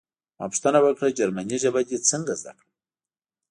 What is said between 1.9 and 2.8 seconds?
څنګه زده کړه